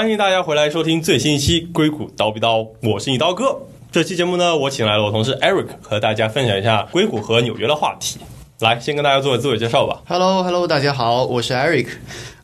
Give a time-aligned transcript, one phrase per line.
[0.00, 3.54] 欢迎大家回来收听最新一期《硅谷刀逼刀》，我是你刀哥。
[3.92, 8.18] 这期节目呢，我请来了我同事 Eric 和大家分享一下硅谷和纽约的话题。
[8.60, 10.00] 来，先跟大家做个自我介绍吧。
[10.06, 11.88] Hello，Hello，大家好，我是 Eric，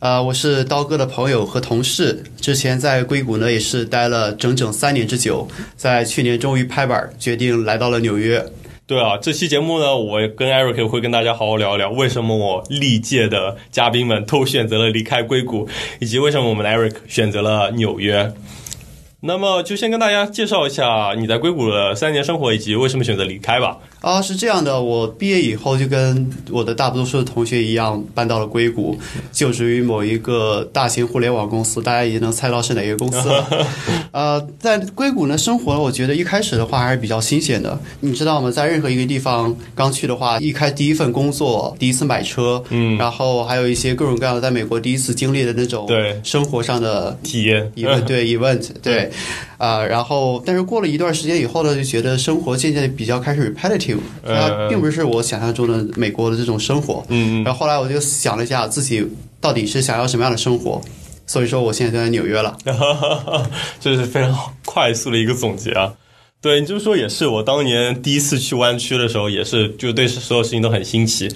[0.01, 5.49] 呃，我是刀哥的朋友和同事，之前在硅谷呢也是待了整整三年之久，
[5.79, 8.45] 在去年终于拍板，决定来到了纽约。
[8.89, 15.69] 对啊，这期节目呢，我跟 Eric 会跟大家好好聊一聊，为什么我历届的嘉宾们都选择了离开硅谷，
[15.99, 18.33] 以及为什么我们的 Eric 选择了纽约。
[19.23, 23.77] 那么就先跟大家介绍一下你在硅谷的三年生活，以及为什么选择离开吧。
[24.01, 28.97] 啊，是这样的，我毕业以后就跟我的大多数的同学一样，搬到了硅谷，
[29.33, 33.67] 就职于某一个大型互联网公司，大家已经能猜到是哪个公司了。
[34.13, 37.79] 呃，在硅谷呢生活，我觉得一开始的话还是比较新鲜的。
[38.01, 38.51] 你知道吗？
[38.51, 49.11] 在任何一个地方刚去的话，一开第一份工作，第一次买车，嗯，然后还有一些各种各样的在美国第一次经历的那种对生活上的体验 event 对 event 对，
[49.59, 53.86] 啊、然后但是过了一段时间以后呢，就觉得生活渐渐比较开始 repetitive，
[54.25, 57.05] 它呃并不是我想象中的美国的这种生活。
[57.09, 59.07] 嗯嗯然后后来我就想了一下，自己
[59.41, 60.81] 到底是想要什么样的生活，
[61.27, 62.57] 所以说我现在就在纽约了。
[63.81, 65.93] 这是非常快速的一个总结啊。
[66.41, 71.29] 对，你这么说也是，我当年第一次去湾区的时候，也是就对所有事情都很新奇，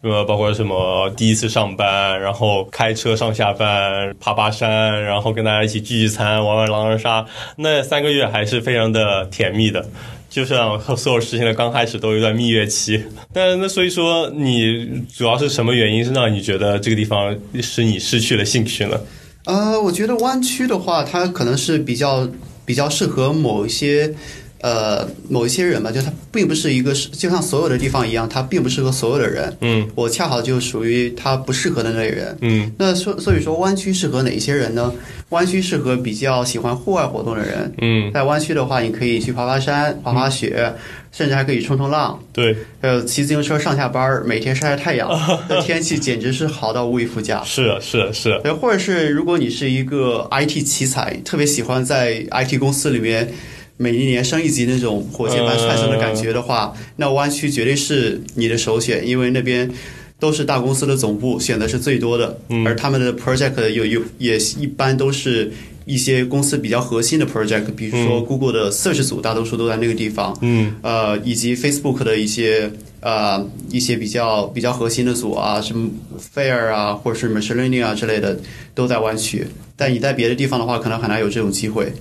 [0.00, 9.86] 呃，包括什么第一次上班，然后开车上下班，爬爬山，然后跟大家一起聚聚餐，玩玩狼人杀，那三个月还是非常的甜蜜的。
[10.34, 13.00] 就像所有事情的刚开始都有一段蜜月期，
[13.32, 17.32] 但那所以说你主要是什么原因是让你觉得这个地方
[17.62, 18.98] 使你失去了兴趣呢？
[19.44, 22.28] 呃，我觉得弯曲的话，它可能是比较
[22.64, 24.12] 比较适合某一些
[24.60, 29.54] 呃某一些人吧，就他并不是一个是就像所有的地方一样，它并不适合所有的人。
[29.60, 32.36] 嗯我恰好就属于他不适合的那类人。
[32.40, 34.92] 嗯那所所以说，湾区适合哪一些人呢？
[35.30, 37.72] 湾区适合比较喜欢户外活动的人。
[37.80, 40.72] 嗯，在湾区的话，你可以去爬爬山、滑滑雪，
[41.10, 42.56] 甚至还可以冲冲浪，对。
[42.80, 45.10] 还有骑自行车上下班，每天晒晒太阳，
[45.48, 47.42] 这天气简直是好到无以复加。
[47.44, 53.28] 是啊是啊是啊，对，或者是如果你是一个 IT 奇才，特别喜欢在 IT 公司里面
[53.76, 59.70] 每一年升一级那种火箭般窜升的感觉的话，那湾区绝对是你的首选，因为那边
[60.18, 65.52] 都是大公司的总部，选的是最多的，嗯而他们的 project 有有也一般都是。
[65.86, 70.34] 一些公司比较核心的 project，比如说 Google 的 Search 组，大多数都在那个地方。
[70.40, 72.72] 嗯呃，以及 Facebook 的一些
[73.04, 75.88] 呃一些比较比较核心的组啊，什么
[76.34, 78.38] Fair 啊，或者是 Machine Learning 啊之类的，
[78.74, 79.46] 都在湾区。
[79.76, 81.92] 但你在别的地方的话，可能很难有这种机会。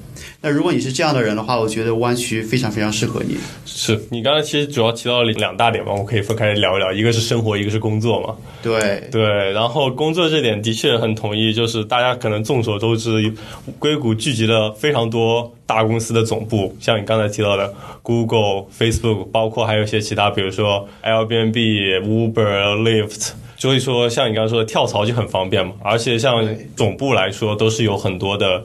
[0.41, 3.35] 那如果你是这样的人的话，我觉得湾区非常非常适合你。
[3.65, 8.35] 是你刚才其实主要提到了两大点嘛，我们可以分开聊一聊，一个是生活，一个是工作嘛。
[8.61, 13.33] 对，对，然后工作这点的确很同意，就是大家可能众所周知，
[13.79, 23.29] 硅谷聚集了非常多大公司的总部，像你刚才提到的 Google、Facebook，包括还有一些其他，比如说 Airbnb、Uber、Lyft。
[23.57, 28.63] 所以说，像你刚刚说的，跳槽就很方便嘛，而且像总部来说，都是有很多的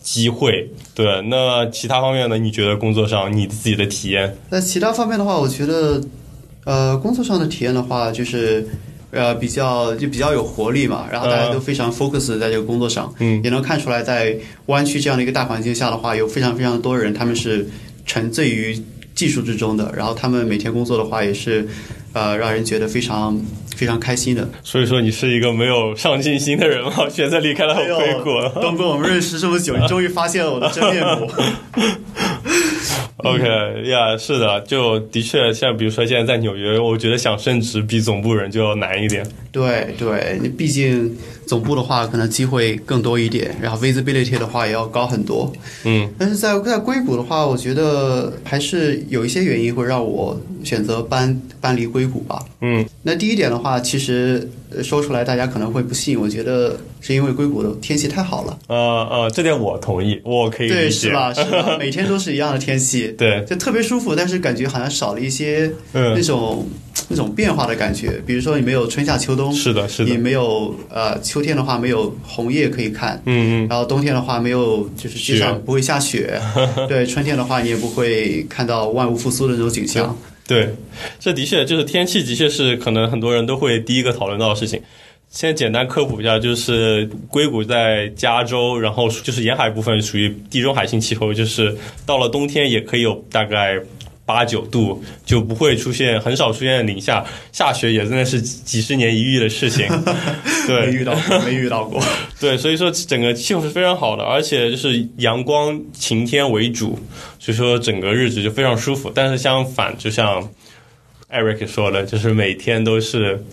[0.00, 0.68] 机会。
[0.94, 2.36] 对，那其他方面呢？
[2.36, 4.36] 你觉得工作上你自己的体验？
[4.50, 6.00] 那其他方面的话，我觉得，
[6.64, 8.68] 呃，工作上的体验的话，就是。
[9.12, 14.36] 呃，比较就比较有活力嘛，然后大家都非常 focus 在这个工作上，嗯也能看出来，在
[14.66, 17.68] 湾区这样的一个大环境下的话，有非常非常多人，他们是
[18.06, 18.80] 沉醉于
[19.20, 21.68] 技术之中的，然后他们每天工作的话，也是
[22.14, 23.38] 呃让人觉得非常
[23.76, 24.48] 非常开心的。
[24.62, 28.30] 所以说，你是一个没有上进心的人嘛， 选择离开了硅谷。
[28.62, 31.30] 东哥，我们认识这么久，你终于发现了我的真面目。
[33.18, 33.44] OK
[33.90, 39.22] 呀、是的，就的确像比如说现在在纽约，我觉得想升职比总部人就要难一点。
[39.52, 41.14] 对对，你毕竟
[41.50, 45.52] 总部的话，可能机会更多一点，然后 visibility 的话也要高很多。
[45.84, 52.40] 嗯但是在在硅谷的话，我觉得还是有一些原因会让我选择搬搬离硅谷吧。
[52.60, 58.56] 嗯那第一点的话，其实呃说出来大家可能会不信，我觉得是因为硅谷的天气太好了。
[58.68, 58.76] 呃
[59.10, 60.68] 呃，这点我同意，我可以。
[60.68, 61.34] 对，是吧？
[61.34, 61.76] 是吧？
[61.80, 66.64] 每天都是一样的天气，对，就特别舒服，但是感觉好像少了一些嗯那种、
[67.08, 68.20] 那种变化的感觉。
[68.26, 70.10] 比如说，你没有春夏秋冬，是的，是的。
[70.10, 76.40] 你没有呃秋天的话没有红叶可以看，嗯嗯然后冬天的话没有就是街雪上不会下雪，
[76.88, 80.16] 对，春天的话你也不会看到万物复苏的那种景象。
[80.46, 80.74] 对，
[81.18, 84.80] 这的确就是天气，的确是可能很多人都会第一个讨论到的事情。
[85.30, 91.72] 先简单科普一下，就是硅谷在加州，然后就是沿海部分属于地中海性气候，就是
[92.04, 93.78] 到了冬天也可以有大概
[94.32, 99.84] 八九度，就不会出现很少出现零下，下雪也真的是几十年一遇的事情。
[100.68, 102.00] 对，没遇到过，没遇到过。
[102.38, 106.96] 对，所以说整个气候是非常好的，而且就是阳光晴天为主，
[107.40, 109.10] 所以说整个日子就非常舒服。
[109.12, 110.48] 但是相反，就像
[111.32, 113.44] Eric 说的，就是每天都是。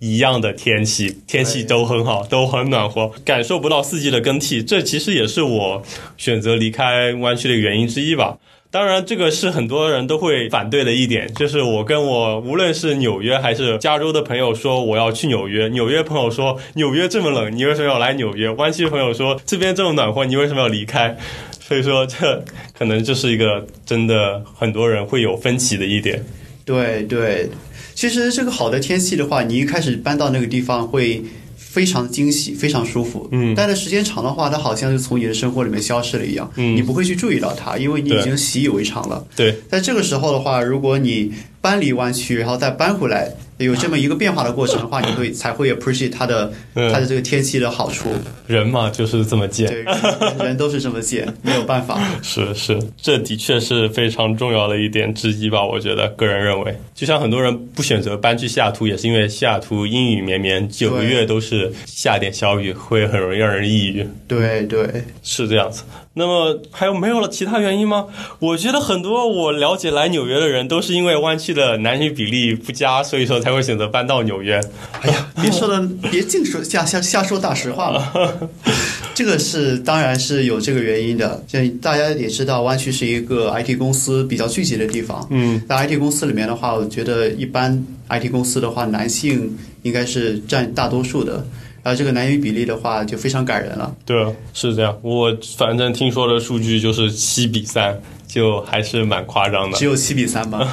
[0.00, 4.62] 一样的天气，天气都很好，都很暖和，感受不到四季的更替。
[4.62, 5.82] 这其实也是我
[6.18, 8.36] 选择离开湾区的原因之一吧。
[8.74, 18.50] 当然，这个是很多人都会反对的一点，就是我跟我无论是纽约还是加州的朋友说我要去纽约，纽约朋友说纽约这么冷，你为什么要来纽约？
[18.50, 21.16] 湾区朋友说这边这么暖和，你为什么要离开？
[21.60, 22.44] 所以说，这
[22.76, 26.20] 可能就是一个真的很多人会有分歧的一点。
[26.64, 27.48] 对对。
[27.94, 31.22] 其实这个好的天气的话，你一开始搬到那个地方会
[31.56, 33.28] 非常惊喜，非常舒服。
[33.32, 36.50] 嗯，待的时间长的话，它好像就从你的生活里面消失了一样。
[36.56, 39.26] 嗯，你不会去注意到它，因为你已经习以为常了。
[39.36, 43.34] 对，在这个时候的话，如果你搬离湾区，然后再搬回来。
[43.58, 48.08] 有这么一个变化的过程的话，你会才会 appreciate 它的它的这个天气的好处。
[48.46, 51.98] 人嘛，就是这么贱，对，人都是这么贱，没有办法。
[52.22, 55.64] 是是，这的确是非常重要的一点之一吧？
[55.64, 64.06] 我觉得，个人认为，就像很多人不选择搬去西雅图，也是因为西雅图阴雨绵绵，九个月都是下点小雨，会很容易让人抑郁。
[64.28, 65.84] 对对，是这样子。
[66.16, 68.06] 那么还有没有了其他原因吗？
[68.38, 74.60] 我觉得很多我了解来纽约的人都是因为湾区的男女比例不佳，所以说才会选择搬到纽约。
[75.02, 78.48] 哎呀，别说的，别净说瞎瞎瞎说大实话了。
[79.14, 81.42] 这个是当然是有这个原因的。
[81.48, 85.26] 这大家也知道，湾区是一个 IT 公司比较聚集的地方。
[85.30, 91.44] 嗯，在 IT 公司里面的话，我觉得一般 IT 公司的话，男性应该是占大多数的。
[91.84, 93.94] 然后，这个男女比例的话就非常感人了。
[94.06, 94.98] 对，是这样。
[95.02, 98.00] 我反正听说的数据就是七比三，
[98.34, 99.78] 就还是蛮夸张的。
[99.78, 100.68] 只有七比三吗？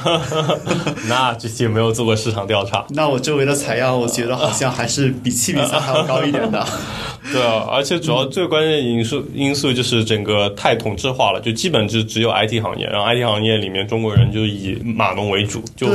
[1.08, 2.84] 那具体没有做过市场调查。
[2.90, 6.66] 那我周围的采样，我觉得好像还是比七比三还要高一点的。
[7.32, 15.86] 对啊，而且主要最关键因素因素就是整个太同质化了，就基本就只有 IT 行业，然后 IT 行业里面中国人就以码农为主，就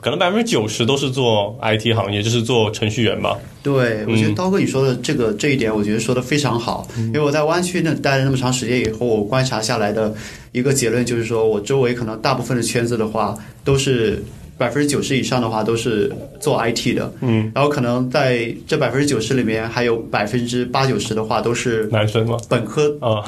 [0.00, 3.36] 可能百分之九十都是做 IT 行业，就是做程序员吧。
[3.62, 6.86] 对，我觉得刀哥你说的这个这一点，我觉得说的非常好。
[6.96, 10.14] 因为我在湾区那待了那么长时间以后，我观察下来的
[10.54, 14.22] 一个结论就是说，我周围可能大部分的圈子的话，都是
[14.56, 17.12] 百分之九十以上的话都是做 IT 的。
[17.22, 22.36] 嗯，然后可能在这百分之九十里面，还有百分之八九十的话都是男生吗？
[22.48, 23.18] 本科啊，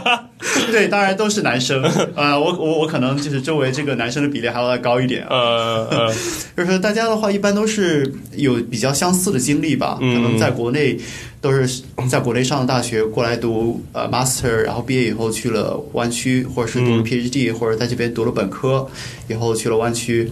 [0.72, 1.82] 对，当然都是男生。
[2.14, 5.26] 啊，我我我可能就是周围这个男生的比例还要再高一点。
[5.28, 6.14] 呃呃，
[6.56, 10.98] 就是大家的话，一般都是有比较相似的经历吧，可能在国内。
[11.42, 18.88] 都是在国内上的大学过来读呃 master，然后毕业以后去了湾区，或者是读了 PhD，或者在这边读了本科，
[19.28, 20.30] 以后去了湾区。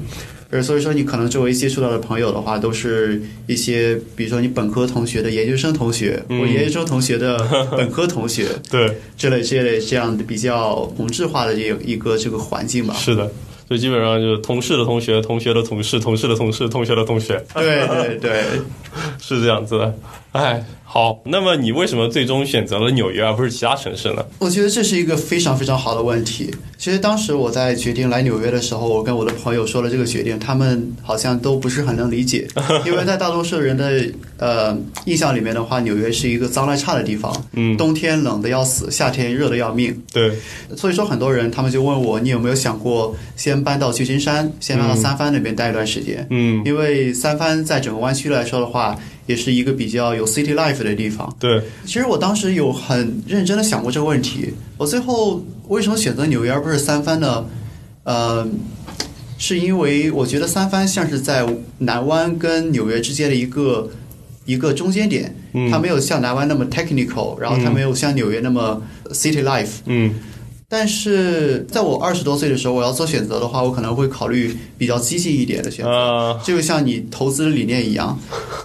[0.51, 7.39] 呃，所以说你可能周围接触到的朋友的话，都是一些比如说你本科同学的研究生同学，我研究生同学的
[7.77, 12.95] 本科同学， 对，这类这类这样的比较同质化的这一个这个环境吧。
[12.95, 13.31] 是的。
[13.69, 17.41] 就基本上就是同事的同学，同学的同事，同事的同事，同学的同学。
[17.55, 18.43] 对对对，
[19.23, 19.95] 是这样子的。
[20.33, 24.25] 哎，好，那么你为什么最终选择了纽约而不是其他城市呢？
[24.39, 26.55] 我觉得这是一个非常非常好的问题。
[26.79, 32.47] 其实当时我在决定来纽约的时候，我跟我的朋友说了这个决定，他们好像都不是很能理解，
[32.87, 34.03] 因为在大多数人的
[34.39, 40.01] 呃印象里面的话，纽约是一个脏乱差的地方，嗯，冬天冷的要死，夏天热的要命。
[40.13, 40.33] 对，
[40.77, 46.25] 所以说很多人他们就问我，你有没有想过先搬到旧金山，先搬到三藩那边待一段时间？
[46.31, 48.97] 嗯，因为三藩在整个湾区来说的话，
[49.27, 51.35] 也是一个比较有 city life 的地方。
[51.39, 57.45] 对，其实我当时有很认真的想过这个问题，我最后为什么选择纽约而不是三藩呢？
[58.05, 58.47] 呃，
[59.39, 61.47] 是因为我觉得三藩像是在
[61.79, 63.91] 南湾跟纽约之间的一个
[64.45, 65.35] 一个中间点，
[65.71, 69.81] 它没有像南湾那么 technical，然后它没有像纽约那么 city life。
[69.87, 70.15] 嗯。
[70.73, 76.41] 但是在我二十多岁的时候，我要做选择的话，我可能会考虑比较激进一点的选择。
[76.45, 78.17] 这就像你投资的理念一样，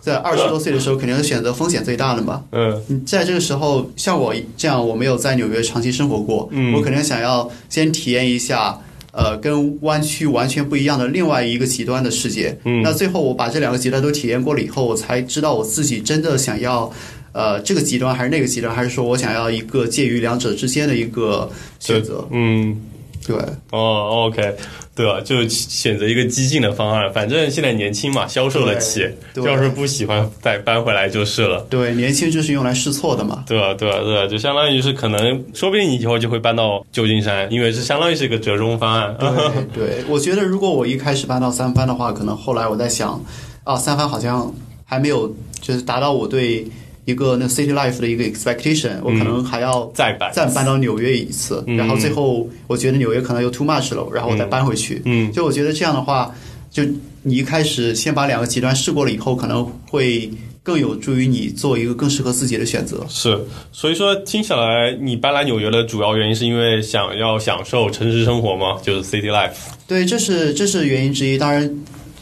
[0.01, 2.43] 在二十多岁的时候，肯定是选择风险最大的嘛。
[2.51, 8.79] 嗯，你在这个时候，像我这样，我没有在纽约长期生活过，我肯定想要先体验一下，
[9.11, 12.55] 呃，跟湾区完全不一样的另外一个极端的世界。
[12.65, 16.93] 嗯，那最后我把这两个极端都体验过了以后，我才知道我自己真的想要。
[17.35, 21.49] 呃，这个极端还是那个极端，还是说我想要一个介于两者之间的一个
[21.81, 22.25] 选择？
[22.31, 22.81] 嗯，
[23.27, 23.35] 对，
[23.71, 24.55] 哦，OK，
[24.95, 25.19] 对吧？
[25.19, 29.05] 就选择一个激进的方案，反正现在年轻嘛，消受得起。
[29.43, 31.59] 要是不喜欢，再搬回来就是了。
[31.69, 33.43] 对，年轻就是用来试错的嘛。
[33.45, 33.73] 对啊？
[33.73, 33.99] 对啊？
[33.99, 34.25] 对啊？
[34.25, 39.13] 就相当于是可能，说不定你以后就会搬到旧金山，因为是相当于是一个折中方案。
[39.19, 39.27] 对
[39.73, 43.21] 对，我觉得如果我一开始搬到三藩的话，可能后来我在想，
[43.65, 44.53] 啊，三藩好像
[44.85, 46.65] 还没有就是达到我对
[47.05, 55.01] 一个那 city life 的一个 expectation，我可能还要再搬再搬到纽约一次，嗯然后最后我觉得纽约可能又 too much 了，然后我再搬回去。
[55.05, 56.33] 嗯就我觉得这样的话，
[56.69, 56.83] 就
[57.21, 60.29] 你一开始先把两个极端试过了以后，可能会
[60.63, 63.05] 更有助于你做一个更适合自己的选择。
[63.07, 63.39] 是，
[63.71, 68.79] 所以说听起来你搬来纽约的主要原因是因为想要享受城市生活吗？
[68.81, 69.53] 就是 city life。
[69.87, 71.37] 对，这是这是原因之一。
[71.37, 71.69] 当然，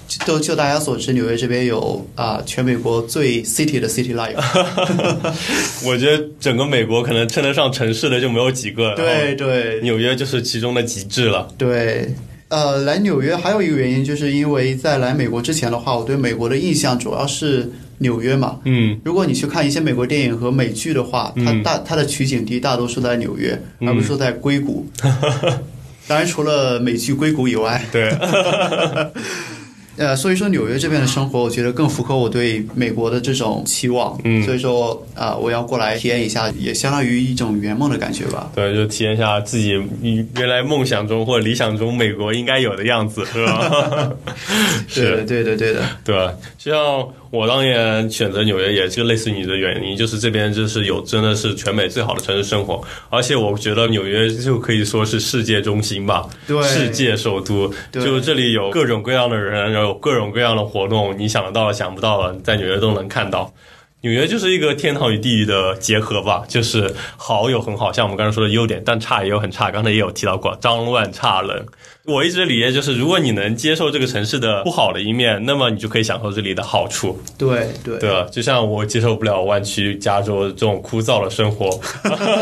[0.08, 4.36] 就就大家所知，纽约这边有啊、全美国最 city 的 city life。
[5.86, 11.48] 我觉得整个美国可能称得上城市的就没有几个，对对纽约就是其中的极致了。
[11.58, 12.14] 对。
[12.50, 17.68] 呃，来纽约还有一个原因，就是因为在来美国之前的话，我对美国的印象主要是
[17.98, 18.60] 纽约嘛。
[18.66, 24.86] 嗯如果你去看一些美国电影和美剧的话，它嗯大它的取景地大多数在纽约，而不是说在硅谷。
[26.06, 28.10] 当然，除了美剧《硅谷》以外，对，
[29.96, 34.20] 呃，所以说纽约这边的生活，我觉得更符合我对美国的这种期望。
[34.24, 38.50] 嗯所以说啊、我要过来体验一下，也相当于一种圆梦的感觉吧。
[38.56, 39.70] 对，就体验一下自己
[40.36, 43.70] 原来梦想中或者理想中美国应该有的样子，是吧？
[44.94, 45.82] 对的，是，对的，对的。
[46.04, 46.34] 对吧？
[46.58, 63.52] 就像我当年选择纽约，也是类似你的原因，就是这边就是有真的是全美最好的城市生活，而且我觉得纽约就可以说是世界中心吧，对世界首都，对就这里有各种各样的人，然后有各种各样的活动，你想得到的、想不到的，在纽约都能看到。
[64.04, 69.72] 纽约就是一个天堂与地狱的结合吧，就是好有很好，像我们刚才说的优点，但差也有很差。
[69.72, 71.66] 刚才也有提到过，脏乱差冷。
[72.04, 78.26] 我一直的理念就是，如果你能接受这个城市的不好的一面，那么你就可以享受这里的好处，对对对？
[78.30, 81.80] 就像我接受不了湾区、加州这种枯燥的生活，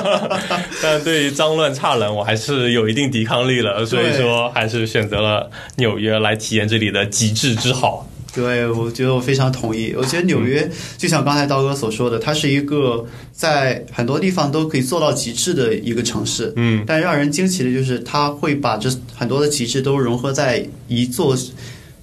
[0.82, 8.08] 但对于脏乱差冷，我还是有一定抵抗力了，所以说还是选择了纽约来体验这里的极致之好。
[8.34, 9.94] 对，我觉得我非常同意。
[9.98, 16.54] 我觉得纽约就像刚才刀哥所说的，它是一个在很多地方都可以做到极致的一个城市。
[16.56, 21.38] 嗯，但让人惊奇的就是，它会把这很多的极致都融合在一座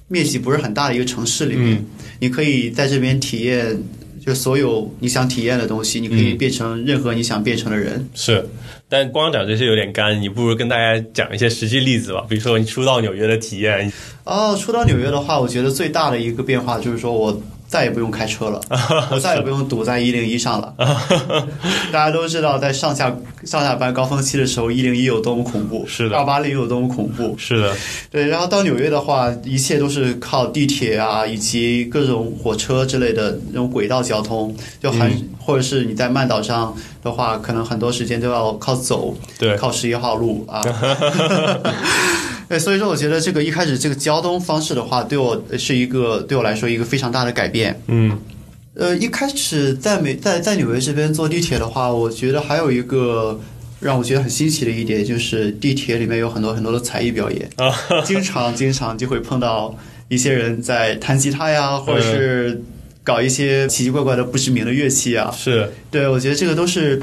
[0.07, 1.75] 面积不是很大的一个城市里面。
[1.75, 1.85] 嗯
[2.21, 3.81] 你可以在这边体验，
[4.25, 8.05] 就所有你想体验的东西，你可以嗯变成任何你想变成的人。
[8.13, 8.45] 是，
[8.89, 13.89] 但光讲这些有点干，你不如跟大家讲一些实际例子吧，比如说你初到纽约的体验。
[14.29, 18.61] 哦，说到纽约的话，我觉得最大的一个变化就是说我再也不用开车了，
[19.11, 20.73] 我再也不用堵在一零一上了。
[21.91, 27.35] 大家都知道，在上下上下班高峰期的时候，一零一有多么恐怖，是的二八零有多么恐怖。
[27.39, 27.75] 是的，
[28.11, 40.61] 对，然后到纽约的话，一切都是靠地铁啊，以及各种火车之类的那种轨道交通，就很、嗯或者是你在曼岛上的话，可能很多时间都要靠走，对，靠十一号路啊。
[42.49, 47.79] 对，所以说我觉得这个一开始这个交通方式的话，对我是一个对我来说一个非常大的改变。
[47.87, 48.19] 嗯
[48.73, 53.39] 呃，一开始在美在在纽约这边坐地铁的话，我觉得还有一个
[53.81, 57.71] 让我觉得很新奇的一点，就是地铁里面有很多很多的才艺表演，啊，
[58.03, 59.77] 经常经常就会碰到
[60.07, 62.63] 一些人在弹吉他呀，或者是
[63.03, 65.29] 搞一些奇奇怪怪的不知名的乐器啊。
[65.37, 67.01] 是，对，我觉得这个都是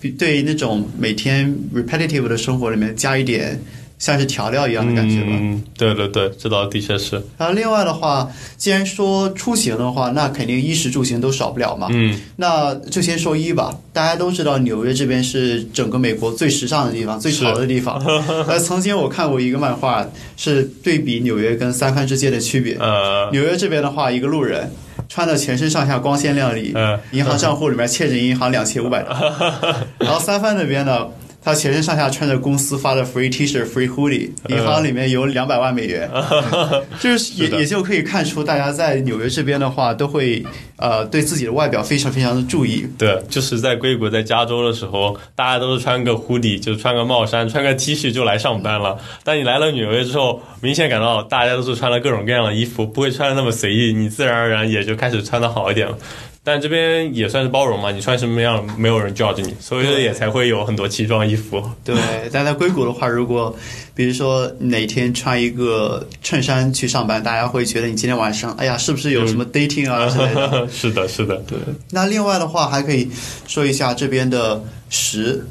[0.00, 3.58] 比对那种每天 repetitive 的生活里面加一点
[4.04, 5.28] 像是调料一样的感觉吧。
[5.30, 11.88] 嗯，对对对，这倒的确是，然后另外的话，既然说出行的话，那肯定衣食住行都少不了嘛。
[11.90, 17.98] 嗯那就先说衣吧，大家都知道纽约这边是整个美国最时尚的地方，最潮的地方。
[18.46, 20.06] 呃，曾经我看过一个漫画，
[20.36, 22.74] 是对比纽约跟三藩之间的区别。
[22.74, 24.70] 呃纽约这边的话，一个路人
[25.08, 29.14] 穿的全身上下光鲜亮丽，呃，银行账户里面欠着银行两千五百刀。
[29.98, 31.06] 然后三藩那边呢，
[31.44, 36.10] 他全身上下穿着公司发的 free T 恤、free hoodie，银行里面有两百万美元，
[36.98, 40.42] 就是也是也就可以看出，大家在纽约这边的话，都会
[40.76, 42.86] 呃对自己的外表非常非常的注意。
[42.96, 48.96] 对，就是在硅谷、在加州的时候，大家都是穿个 hoodie，就穿个帽衫、穿个 T 恤就来上班了。
[49.22, 55.98] 但你来了纽约之后，明显感到大家都是穿了各种各样的衣服，不会穿的那么随意，你自然而然也就开始穿的好一点了。
[56.46, 61.62] 但这边也算是包容嘛，你穿什么样没有人 judge 你，所以说也才会有很多奇装异服。
[61.82, 61.96] 对，
[62.30, 63.56] 但在硅谷的话，如果
[63.94, 70.68] 比如说哪天穿一个衬衫去上班，大家会觉得你今天晚上，哎呀，是不是有什么 dating 啊之类的？
[70.70, 71.58] 是的，是的，对。
[71.90, 73.08] 那另外的话，还可以
[73.46, 75.46] 说一下这边的食。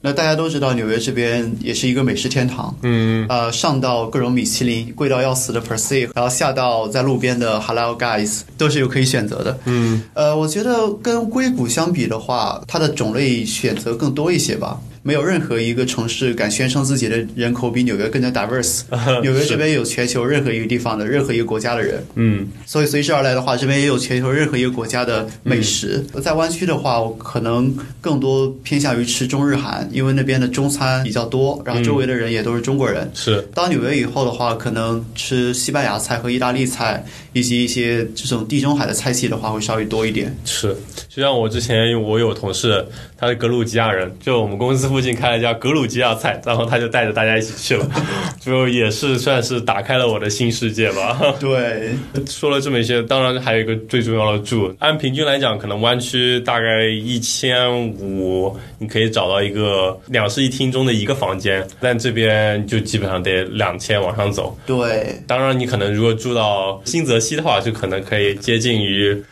[0.00, 2.72] 那大家都知道，纽约这边也是一个美食天堂。
[2.82, 9.58] 嗯，呃，上到各种米其林贵到要死的 Percy，然后下到在路边的 Halal Guys，都是有可以选择的。
[9.64, 14.80] 嗯，呃，我觉得跟硅谷相比的话，它的种类选择更多一些吧。
[15.06, 18.80] 没有任何一个城市敢宣称自己的人口比纽约更加 diverse。
[19.22, 26.04] 纽约这边有全球任何一个地方的任何一个国家的人，嗯，所以随之而来的话，这边也有全球任何一个国家的美食。
[26.20, 33.08] 在湾区的话，我可能更多偏向于吃中日韩，因为那边的中餐比较多，然后周围的人也都是中国人。
[33.14, 40.36] 是，到纽约以后的话，可能吃西班牙菜和意大利菜，以及一些这种地中海的菜系的话，会稍微多一点。
[40.44, 40.74] 是，
[41.08, 42.84] 就像我之前我有同事，
[43.16, 47.86] 他是格鲁吉亚人，就我们公司附近开了一家格鲁吉亚菜，然后他就带着大家一起去了，
[48.40, 51.34] 就也是算是打开了我的新世界吧。
[51.38, 51.90] 对，
[52.26, 64.58] 说了这么一些，当然还有一个最重要的住，按平均来讲，可能湾区大概一千五，你可以找到一个两室一厅中的一个房间，但这边就基本上得两千往上走。
[64.64, 69.22] 对，当然，你可能如果住到新泽西的话，就可能可以接近于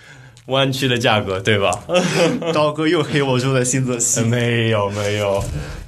[0.46, 1.70] 湾区的价格，对吧？
[2.52, 4.20] 刀哥又黑我住在新泽西。
[4.22, 5.42] 没有，没有。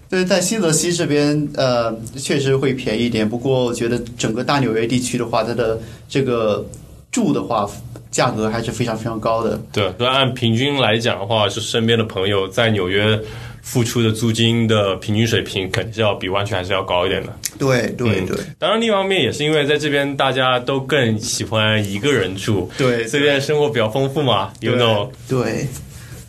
[0.09, 3.29] 对，在新泽西这边，呃，确实会便宜一点。
[3.29, 6.65] 不过，我觉得整个大纽约地区的话，它的这个
[7.11, 7.69] 住的话，
[8.11, 9.61] 价格还是非常非常高的。
[9.73, 13.21] 对，那按平均来讲的话，是身边的朋友在纽约
[13.66, 17.37] 付出的租金的平均水平，肯定是要比湾区还是要高一点的。
[17.58, 18.38] 对对对。
[18.61, 25.66] 当然，另一方面也是因为在这边大家都更喜欢一个人住，对这边生活比较丰富嘛，有那种对，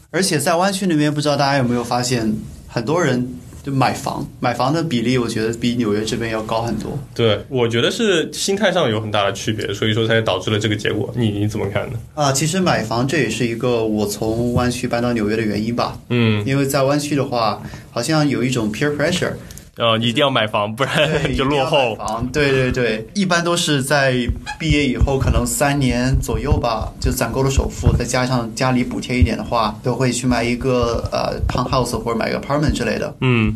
[0.10, 2.36] 而且在湾区那边，不知道大家有没有发现，
[2.67, 3.24] 很多人
[3.68, 6.98] 就买房，买房的比例，我觉得比纽约这边要高很多。
[7.14, 11.14] 对，我觉得是心态上有很大的区别，所以说才导致了这个结果。
[11.18, 12.00] 你你怎么看呢？
[12.16, 16.00] 啊，其实买房这也是一个我从湾区搬到纽约的原因吧。
[16.08, 19.34] 嗯，因为在湾区的话，好像有一种 peer pressure，
[19.78, 20.94] 呃，一定要买房，不然
[21.38, 21.94] 就落后。
[21.96, 33.16] 房，对对对，一般都是在毕业以后，可能三年左右吧，就攒够了首付，再加上家里补贴一点的话，都会去买一个呃 townhouse 或者买个 apartment 之类的。
[33.22, 33.56] 嗯，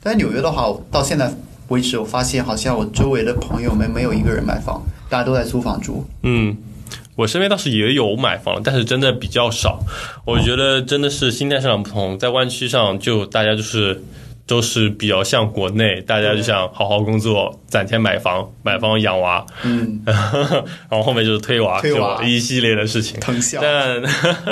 [0.00, 1.28] 但纽约的话，到现在
[1.66, 6.06] 为止，我发现好像我周围的朋友们没有一个人买房，大家都在租房住。
[6.22, 6.56] 嗯，
[7.16, 9.80] 我身边倒是也有买房，但是真的比较少。
[10.24, 14.00] 我觉得真的是心态上不同，在湾区上就大家就是。
[14.48, 20.16] 都是比较像国内，大家就想好好工作，攒钱买房，买房养娃，嗯， 然
[20.90, 23.20] 后后面就是推娃，推娃一系列的事情。
[23.20, 23.60] 藤校。
[23.60, 24.02] 但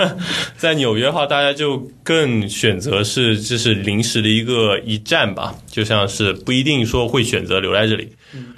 [0.59, 8.12] 在纽约的话，大家就更选择是就是临时的一个一站吧，就像是不一定说会选择留在这里，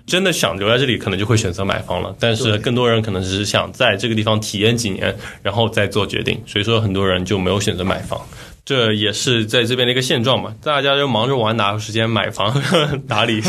[0.06, 2.12] 真的想留在这里，可能就会选择买房了。
[2.18, 8.20] 但是更多人可能只是想在这个地方体验几年，然后再做决定，所以说很多人就没有选择买房。
[8.68, 12.54] 这也是在这边的一个现状嘛，大家就忙着玩，哪有时间买房
[13.08, 13.40] 打理？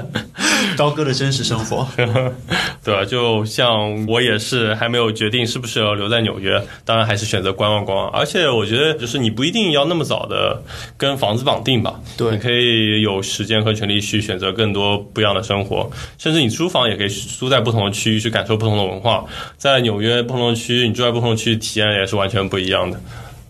[0.76, 1.88] 刀哥的真实生活。
[2.84, 3.02] 对吧？
[3.08, 8.10] 就像我也是还没有决定是不是要留在纽约，当然还是选择观望观望。
[8.10, 10.62] 而且我觉得，就是你不一定要那么早的
[10.98, 19.24] 跟房子绑定吧，对你可以有时间和权利去选择更多不一样的生活，甚至你租房也可以租在不同的区域去感受不同的文化。
[19.56, 23.00] 在纽约不同的区域，你住在不同的区域，体验也是完全不一样的。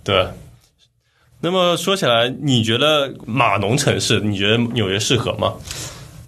[0.05, 0.25] 对。
[1.41, 5.55] 那么说起来，你觉得码农城市，你觉得纽约适合吗？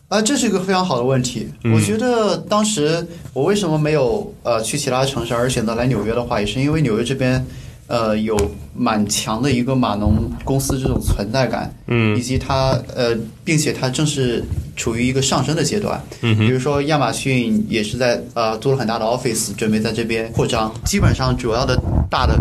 [0.09, 1.49] 啊，这是一个非常好的问题。
[1.75, 7.45] 我觉得当时我为什么没有呃去其他城市，而选择来纽约的话，也是因为纽约这边
[7.87, 8.37] 呃有
[8.75, 14.45] 蛮强的一个码农公司这种存在感，嗯以及它呃，并且它正是
[14.77, 16.03] 处于一个上升的阶段。
[16.21, 20.73] 嗯比如说亚马逊也是在呃做了很大的 office，准备在这边扩张。
[20.85, 21.79] 基本上主要的
[22.11, 22.39] 大的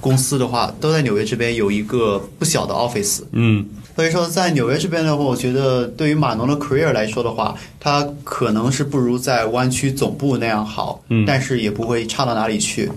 [0.00, 3.22] 公司的话，都在纽约这边有一个不小的 office。
[3.32, 12.88] 嗯所以说，在纽约这边的话，我觉得对于码农的 career 来说的话，它可能是不如在湾区总部那样好，嗯但是也不会差到哪里去。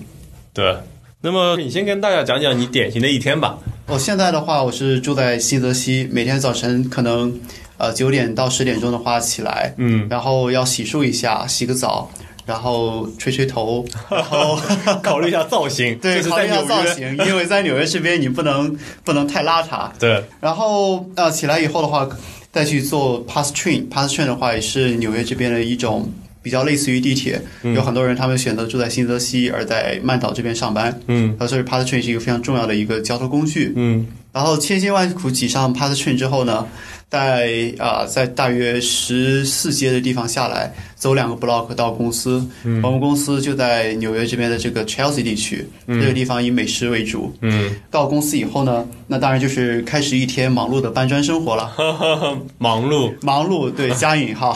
[0.53, 0.77] 对，
[1.21, 3.57] 那么你先跟大家讲讲你典型的一天吧。
[3.87, 7.33] 我现在的话，我是住在新泽西，每天早晨可能
[7.77, 12.11] 呃九点到十点钟的话起来，嗯，然后要洗漱一下，洗个澡，
[12.45, 14.59] 然后吹吹头，然 后
[15.03, 16.61] 考虑一下造型，对考虑一下。
[16.63, 19.89] 造型，因为 在纽约这边你不能不能太邋遢。
[19.99, 22.07] 对，然后呃起来以后的话，
[22.51, 26.11] 再去做 Pass Train，Pass Train 的话也是纽约这边的一种
[26.43, 30.99] 比较类似于地铁，有很多人他们选择住在新泽西，而在曼岛这边上班。
[31.07, 33.73] 嗯呃，所以 Pass Train 是一个非常重要的一个交通工具。
[33.75, 36.65] 嗯然后千辛万苦挤上 Pass Train 之后呢，
[37.11, 42.41] 在啊、在大约十四街的地方下来，走两个 block 到公司。
[42.63, 47.35] 嗯我们公司就在纽约这边的这个 Chelsea 地区，这个地方以美食为主。
[47.41, 51.73] 嗯，到公司以后呢，那当然就是开始一天忙碌的搬砖生活了。
[52.57, 54.55] 忙碌，忙碌，对，加引号。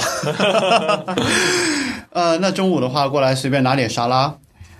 [2.11, 4.33] 呃，那中午的话过来随便拿点沙拉，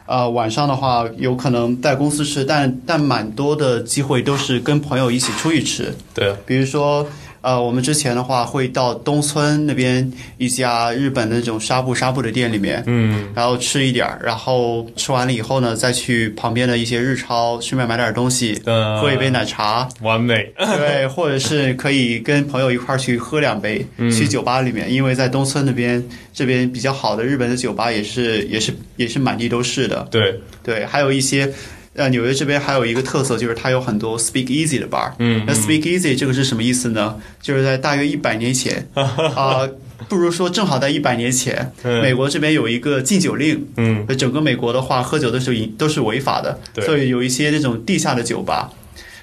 [0.06, 7.06] 呃，晚上的话有可能在公司吃，但但蛮多的机会都是跟朋友一起出去吃，对，比如说。
[7.46, 26.04] 呃，我们之前的话会到东村那边一家日本的那种纱布纱布的店里面，嗯，然后吃一点儿，然后吃完了以后呢，再去旁边的一些日超顺便买点东西，呃喝一杯奶茶，完美，对，或者是可以跟朋友一块儿去喝两杯，去酒吧里面，因为在东村那边
[26.34, 31.54] 这边比较好的日本的酒吧也是也是也是满地都是的，对，对，还有一些。
[31.96, 35.14] 呃，纽约这边还有一个特色，就是它有很多 Speak Easy 的 bar。
[35.20, 37.16] 嗯那 Speak Easy 这个是什么意思呢？
[37.42, 39.68] 就是在大约一百年前， 啊、
[40.10, 48.70] 不如说正好在一百年前，嗯美国这边有一个禁酒令，嗯，整个美国的话，喝酒都是都是违法的，对所以有一些这种地下的酒吧。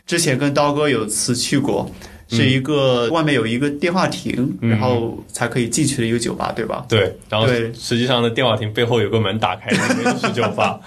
[0.07, 1.89] 之前跟刀哥有次去过，
[2.33, 6.85] 是一个、外面有一个电话亭，嗯然后才可以进去的一个酒吧，对吧？
[6.89, 10.81] 对，然后对实际上呢，电话亭背后有个门打开， 里面就是酒吧，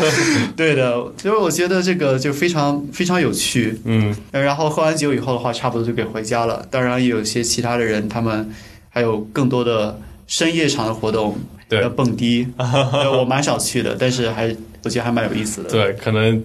[0.56, 3.80] 对的，所以我觉得这个就非常非常有趣。
[3.84, 6.66] 嗯，呃然后喝完酒以后的话，差不多就可以回家了。
[6.70, 8.48] 当然，也有一些其他的人，他们
[8.88, 15.70] 还有更多的深夜场的活动，对呃蹦迪， 呃我蛮少去的，但是还我觉得还蛮有意思的。
[15.70, 16.42] 对，可能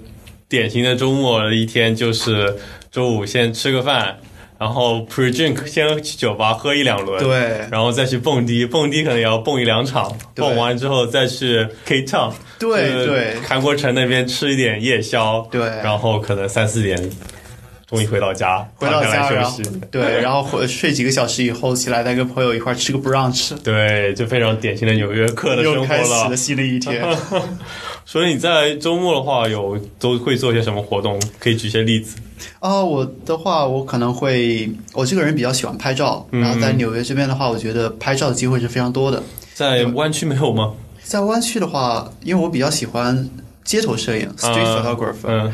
[0.48, 2.56] 典型的周末的一天就是
[2.92, 4.18] 周五先吃个饭，
[4.58, 7.68] 然后 pre drink 先去酒吧喝一两轮，对。
[7.72, 13.36] 然后再去蹦迪，蹦迪可能也要蹦一两场，蹦完之后再去 K Town，就是对对。
[13.48, 15.62] 韩国城那边吃一点夜宵，对。
[15.84, 16.98] 然后可能三四点
[17.96, 19.64] 终于回到家，回到家，休息。
[19.90, 26.38] 对，然后回睡几个小时以后起来，再跟朋友一块儿吃个 brunch，对，就非常典型的纽约客的生活又开始了了。
[26.38, 27.04] 新的一天。
[28.06, 31.20] 所以你在周末的话，有都会做些什么活动？
[31.40, 32.18] 可以举些例子。
[32.60, 39.24] 啊、我的话，我可能会，我这个人比较喜欢拍照，嗯然后在纽约这边的话，我觉得拍照的机会是非常多的。
[39.54, 43.28] 在湾区没有吗在湾区的话，因为我比较喜欢
[43.64, 45.52] 街头摄影 （street 啊 photographer），、嗯，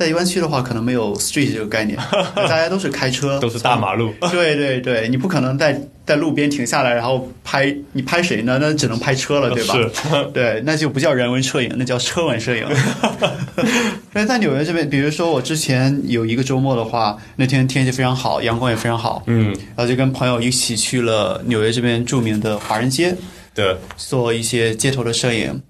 [0.00, 1.94] 在湾区的话，可能没有 street 这个概念，
[2.34, 4.14] 大家都是开车，都是大马路。
[4.32, 8.56] 对对对，你不可能在在路边停下来，然后拍你拍谁呢？
[8.58, 9.74] 那只能拍车了，对吧？
[9.74, 9.90] 是，
[10.32, 12.64] 对，那就不叫人文摄影，那叫车文摄影。
[14.14, 23.14] 因为在纽约这边，比如说我之前有一个周末的话，那天天气非常好，阳光也非常好，嗯，然后就跟朋友一起去了纽约这边著名的华人街，
[23.54, 25.60] 对，做一些街头的摄影。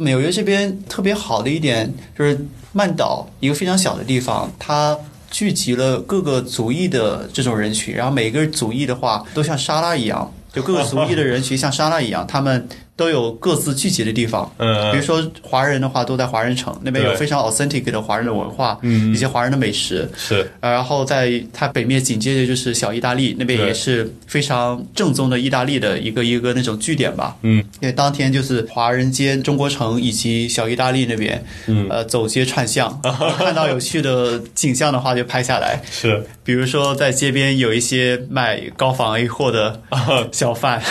[0.00, 2.38] 纽约这边特别好的一点就是
[2.72, 4.96] 曼岛一个非常小的地方，它
[5.30, 12.68] 聚集了各个族裔的这种人群，然后每个族裔的话都像沙拉一样，就各个族裔的人群像沙拉一样，他们
[13.00, 14.44] 都有各自聚集的地方。
[14.58, 19.14] 嗯比如嗯，说华人的话都在华人城那边有非常 authentic 的华人的文化，嗯。
[19.14, 20.06] 一些华人的美食。
[20.16, 27.34] 是，呃然后在它北面紧接着就是小意大利，那边也是非常正宗的意大利的一个一个那种据点吧。
[27.40, 33.00] 嗯，因为当天就是华人街、中国城以及小意大利那边，嗯，呃，走街串巷，
[33.38, 35.80] 看到有趣的景象的话就拍下来。
[35.90, 39.80] 是，比如说在街边有一些卖高仿 A 货的
[40.32, 40.82] 小贩，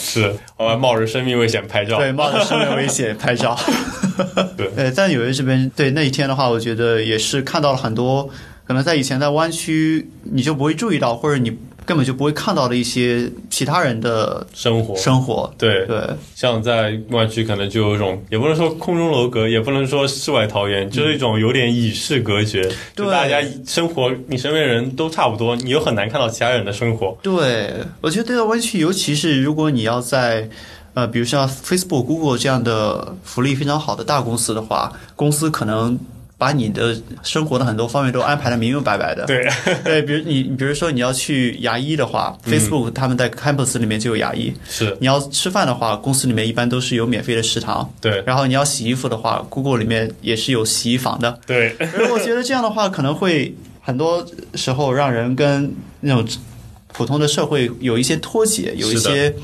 [0.00, 1.98] 是，我们冒着生命危险拍照。
[1.98, 3.58] 对，冒着生命危险拍照。
[4.56, 8.28] 对呃，在纽约这边，对那一天的话，我觉得也是看到了很多，
[8.66, 11.56] 可能在以前在湾区你就不会注意到，或者你
[11.90, 14.94] 根本就不会看到的一些其他人的生活。
[14.94, 15.52] 生活。
[15.58, 16.00] 对，对，
[16.36, 22.62] 像在湾区可能就有一种，也不能说空中楼阁，也不能说世外桃源，就是一种有点与世隔绝。
[22.94, 27.18] 就对大家生活，你身边人都差不多，你又很难看到其他人的生活。
[27.24, 30.48] 对，我觉得在湾区，尤其是如果你要在
[30.94, 35.98] 呃，比如像 Facebook、Google 这样的福利非常好的大公司的话，公司可能
[36.40, 39.26] 把你的生活的很多方面都安排的明明白白的。
[39.26, 39.46] 对，
[39.84, 44.50] 对，比如你，比如说你要去牙医的话、f a c e b o o k 他们在 campus 里面就有牙医。
[44.66, 47.86] 是，你要吃饭的话，公司里面一般都是有免费的食堂。
[48.00, 51.38] 对，然后你要洗衣服的话，Google 里面也是有洗衣房的。
[51.46, 56.26] 对，而 我觉得这样的话，可能会很多时候让人跟那种
[56.94, 59.34] 普通的社会有一些脱节，有一些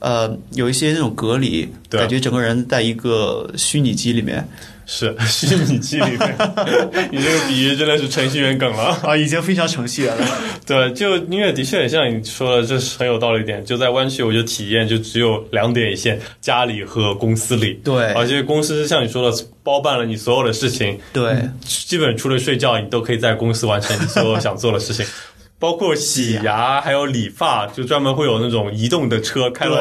[0.00, 4.44] 呃有一些那种隔离，对感觉整个人在一个虚拟机里面。
[4.86, 6.36] 是虚拟机里面，
[7.10, 8.98] 你这个比喻真的是程序员梗了。
[9.02, 10.26] 啊，已经非常程序员了。
[10.66, 13.64] 对，就因为的确也像你说的，这是很有道理一点。
[13.64, 17.80] 就在湾区，我就体验就只有两点一线，家里和公司里。
[17.84, 25.04] 对而且公司像你说的，包办了你所有的事情，对，基本除了睡觉，你都可以在公司完成你所有想做的事情。
[25.64, 29.78] 包括洗牙，还有理发，就专门会有那种移动的车开到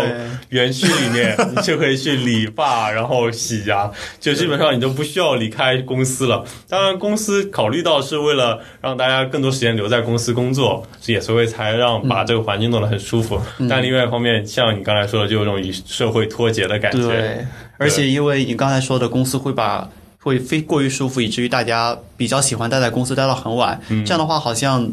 [0.47, 6.45] 园区里面，你就可以去理发， 然后洗牙，就基本上你都不需要离开公司了。
[6.69, 13.37] 当然，公司考虑到是为了让大家更多时间留在公司工作，也所以才让把这个环境弄得很舒服。
[13.69, 17.05] 但另外一方面，像你刚才说的，就有种与社会脱节的感觉。
[17.05, 17.45] 对，
[17.77, 19.89] 而且因为你刚才说的，公司会把
[20.21, 23.77] 会非过于舒服，以至于大家比较喜欢待在公司待到很晚。
[24.05, 24.89] 这样的话，好像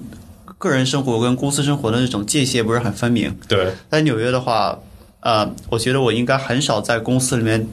[0.60, 3.34] 个人生活跟公司生活的那种界限不是很分明。
[3.48, 4.78] 对，在纽约的话，
[5.20, 7.66] 呃，我觉得我应该很少在公司里面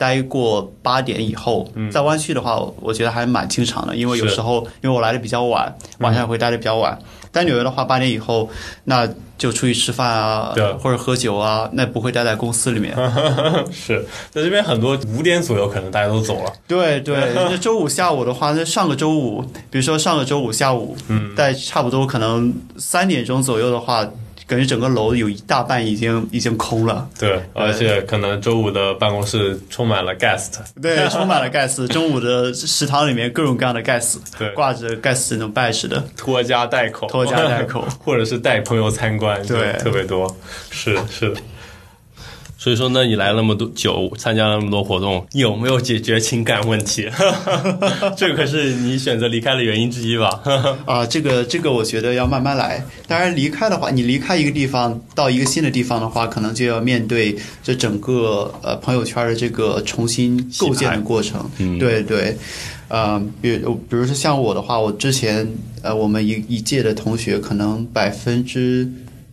[0.00, 1.70] 待过八点以后。
[1.92, 6.98] 在湾区的话，我觉得还蛮经常的，因为有时候因为我来的比较晚，晚上也会待的比较晚。
[7.30, 8.48] 在纽约的话，八点以后
[8.84, 12.96] 那就出去吃饭啊对，或者喝酒啊，那不会待在公司里面。
[13.70, 16.52] 是在这边很多五点左右可能大家都走了。
[16.66, 24.04] 对对， 那周五下午的话，那上个周五，比如说上个周五下午，嗯，在差不多可能三点钟左右的话，
[24.50, 27.08] 感觉整个楼有一大半已经已经空了。
[27.16, 30.54] 对，而且可能周五的办公室充满了 guest。
[30.82, 31.86] 对，充满了 guest。
[31.86, 36.02] 中午的食堂里面各种各样的 guest，，对挂着 guest 那种 badge 的。
[36.16, 40.36] 拖家带口，拖家带口， 或者是带朋友参观，对特别多，
[40.72, 41.40] 是是的。
[42.62, 47.08] 所以说呢，你来那么多久，参加了那么多活动，有没有解决情感问题？
[48.18, 50.42] 这个可是你选择离开的原因之一吧？
[50.84, 52.84] 啊，这个这个，我觉得要慢慢来。
[53.08, 61.50] 当然，离开的话，你离开一个地方到一个新的地方的话，可能就要面对这整个呃朋友圈的这个重新构建的过程。
[61.56, 62.36] 嗯对对，
[62.88, 65.48] 呃，比如比如说像我的话，我之前
[65.80, 68.86] 呃我们一一届的同学，可能百分之。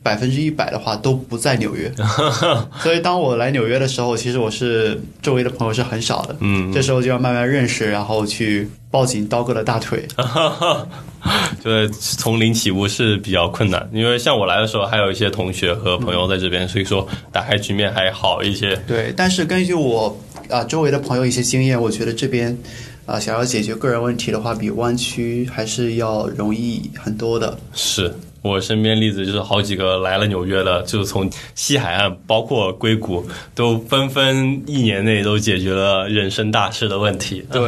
[0.08, 1.92] 百分之一百的话都不在纽约，
[2.80, 6.34] 所以当我来纽约的时候，其实我是周围的朋友是很少的。
[6.40, 10.08] 嗯，这时候就要慢慢认识，然后去抱紧刀哥的大腿。
[11.62, 18.78] 就是从零起步是比较困难，因为像我来的时候，还有一些同学和朋友在这边，所以说打开局面还好一些。
[18.88, 20.18] 对，但是根据我
[20.50, 22.58] 啊、周围的朋友一些经验，我觉得这边
[23.06, 27.58] 啊、想要解决个人问题的话，比湾区还是要容易很多的。
[27.74, 28.14] 是
[28.48, 37.46] 我身边例子就是好几个来了纽约的，就是从西海岸，包括硅谷，都纷纷一年内都解决了人生大事的问题。
[37.52, 37.62] 对，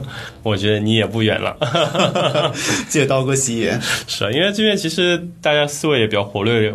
[0.42, 1.56] 我觉得你也不远了。
[2.88, 3.80] 借刀过西眼。
[4.06, 6.74] 是啊，因为这边其实大家思维也比较活跃，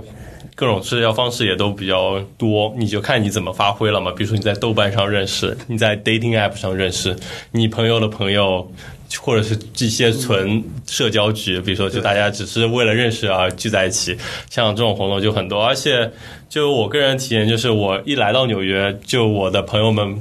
[0.62, 4.12] 各种社交方式也都比较多，你就看你怎么发挥了嘛。
[4.12, 7.15] 比如说你在豆瓣上认识，你在 dating app 上认识，
[7.52, 8.71] 你朋友的朋友。
[9.19, 14.17] 或者是这些纯社交局，比如说就大家只是为了认识而聚在一起，
[14.50, 15.62] 像这种活动就很多。
[15.62, 16.10] 而且
[16.47, 20.17] 就我个人体验，就是我一来到纽约，就我的朋友们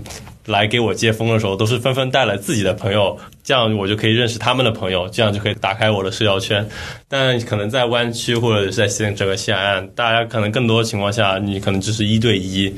[0.47, 3.17] 来给我接风的时候，都是纷纷带来自己的朋友，
[3.51, 6.65] 这样我就可以认识他们的朋友，这样就可以打开我的社交圈。
[7.09, 12.73] 但可能在湾区或者是在西整个西海岸，大家可能更多情况下，你可能只是一对一。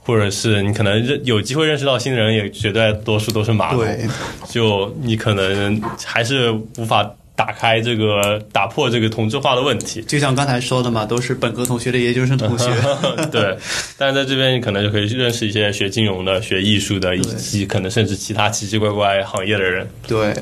[0.00, 3.84] 或者是你可能认有机会认识到新的人，也绝大多数都是码头。
[3.84, 4.08] 对，
[4.48, 10.02] 就你可能还是无法打开这个打破这个同质化的问题。
[10.02, 12.68] 就像刚才说的嘛，都是本科同学的研究生同学。
[13.30, 13.56] 对，
[13.96, 19.86] 但是在这边你可能就可以认识一些学金融的、学艺术的，以及可能甚至其他奇奇怪怪行业的人。
[20.08, 20.34] 对，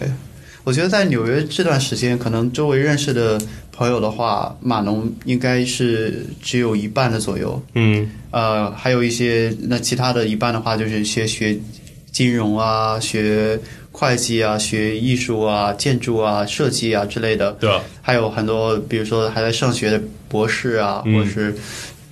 [0.65, 3.39] 我觉得在纽约这段时间，可能周围认识的
[3.73, 7.63] 朋友的话，码农应该是只有一半的左右。
[7.75, 11.55] 嗯，呃，还有一些那其他的一半的话，就是一些学
[12.11, 13.61] 金融啊、学
[13.99, 17.83] 会计啊、学艺术啊、建筑啊、设计啊之类的，对吧？
[18.03, 21.57] 还有很多，比如说还在上学的博士啊，嗯或者是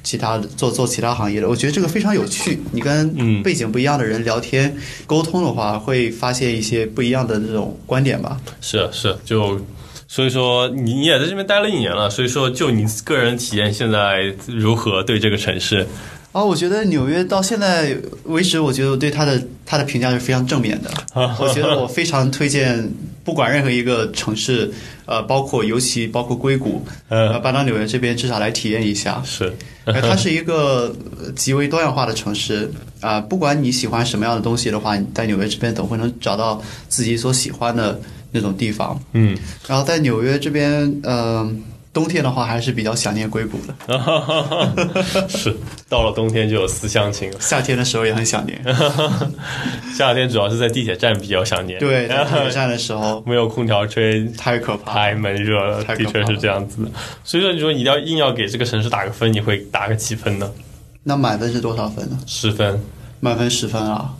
[0.02, 2.58] 其他的做做其他行业的，我觉得这个非常有趣。
[2.72, 4.74] 你跟嗯背景不一样的人聊天、
[5.06, 8.40] 沟通的话，会发现一些不一样的这种观点吧。
[8.62, 9.60] 是是，就
[10.08, 15.86] 所以说你你也在这边待了一年了，所以说就你个人体验现在如何对这个城市？
[16.34, 20.90] 啊，我觉得纽约到现在为止，我觉得我对它的它的评价是非常正面的。
[21.38, 22.90] 我觉得我非常推荐，
[23.22, 24.68] 不管任何一个城市，
[25.06, 29.22] 呃，包括尤其包括硅谷，呃，嗯，搬到纽约这边至少来体验一下。
[29.24, 29.52] 是，
[29.84, 30.92] 呃它是一个
[31.22, 32.68] 呃极为多样化的城市
[33.00, 38.00] 啊、不管你喜欢什么样的东西的话，你在纽约这边总会能找到自己所喜欢的
[38.32, 39.00] 那种地方。
[39.12, 41.62] 嗯然后在纽约这边，嗯、
[41.94, 43.74] 冬天的话还是比较想念硅谷的。
[45.28, 45.56] 是，
[45.88, 47.36] 到了冬天就有思乡情了。
[47.40, 48.60] 夏天的时候也很想念。
[49.96, 51.78] 夏天主要是在地铁站比较想念。
[51.78, 56.90] 对，在地铁站的时候 没有空调吹，太可怕，太闷热了，的确是这样子的。
[57.22, 60.50] 所以说，你说你要硬要给这个城市打个分，你会打个几分呢？
[61.04, 62.18] 那满分是多少分呢？
[62.26, 62.82] 十分，
[63.20, 64.12] 满分十分啊。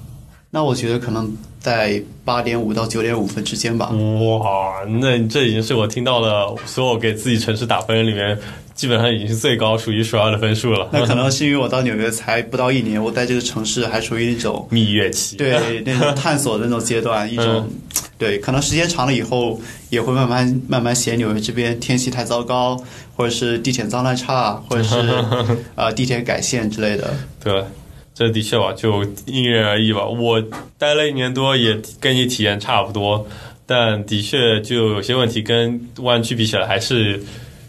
[0.55, 3.91] 那我觉得可能在八点五到九点五分之间吧。
[3.91, 8.39] 哇，那这已经是我听到的所有给自己城市打分里面，
[8.73, 10.89] 基本上已经是最高、数一数二的分数了。
[10.93, 17.69] 那可能是因为我到纽约才不到一年，我在这个城市还处于一种蜜月期，对 那种探索的那种阶段，一种
[18.17, 22.81] 对，可能时间长了以后也会慢慢慢慢嫌纽约这边天气太糟糕，
[23.17, 24.95] 或者是地铁脏乱差，或者是
[25.75, 27.13] 呃地铁改线之类的。
[27.43, 27.65] 对。
[28.15, 30.07] 这的确吧，就因人而异吧。
[30.07, 30.41] 我
[30.79, 33.27] 待了一年多，也跟你体验差不多，
[33.67, 37.21] 但的确就有些问题跟湾区比起来还是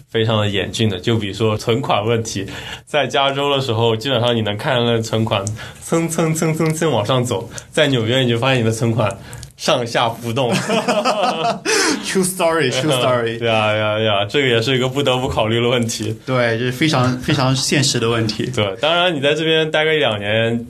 [0.07, 0.99] 非常的严峻的。
[0.99, 2.45] 就比如说存款问题，
[2.85, 5.43] 在加州的时候，基本上你能看到存款
[5.81, 9.17] 蹭蹭蹭蹭蹭往上走，在纽约你就发现你的存款。
[9.57, 10.53] 上下浮动，
[12.03, 13.39] True story，True story。
[13.39, 16.15] 对啊，呀呀，这个也是一个不得不考虑的问题。
[16.25, 18.45] 对，这是非常非常现实的问题。
[18.53, 20.65] 对，当然你在这边待个一两年，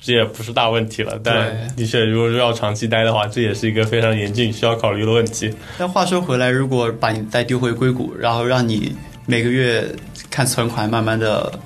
[0.00, 1.18] 这也不是大问题了。
[1.22, 5.54] 但的确，如果说要长期待的话，这也是一个非常严峻需要考虑的问题。
[5.78, 9.86] 但话说回来，如果把你再丢回硅谷，然后让你每个月
[10.28, 11.56] 看存款慢慢的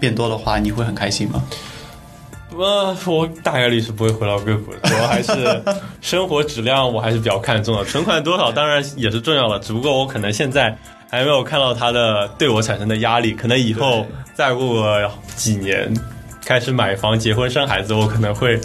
[0.00, 1.44] 变多的话，你会很开心吗？
[2.58, 5.62] 呃，我大概率是不会回到硅谷的，主要还是
[6.00, 7.84] 生活质量，我还是比较看重的。
[7.84, 10.76] 存款多少当然也是重要的，只不过我可能现在
[11.10, 15.92] 还没有看到它的对我产生的压力，可能以后再过个几年，
[16.44, 18.60] 开始买房、结婚、生孩子，我可能会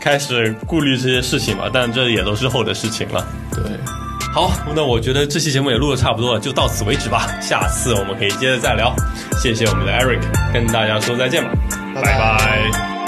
[0.00, 1.70] 开始顾虑这些事情吧。
[1.72, 3.26] 但这也都是后的事情了。
[3.52, 3.62] 对，
[4.32, 7.28] 好，那我觉得这期节目也录的差不多了，就到此为止吧。
[7.40, 8.94] 下次我们可以接着再聊。
[9.42, 10.20] 谢谢我们的 Eric，
[10.52, 11.50] 跟大家说再见吧，
[11.94, 12.99] 拜拜。